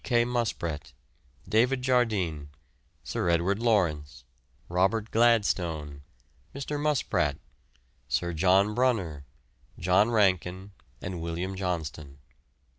[0.03, 0.25] K.
[0.25, 0.93] Muspratt,
[1.47, 2.49] David Jardine,
[3.03, 4.23] Sir Edward Lawrence,
[4.67, 6.01] Robert Gladstone,
[6.55, 6.79] Mr.
[6.81, 7.37] Muspratt,
[8.07, 9.25] Sir John Brunner,
[9.77, 10.71] John Rankin,
[11.03, 12.17] and William Johnston.